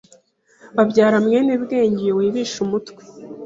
[0.75, 3.01] Babyara Mwenebwenge uyu wibisha umutwe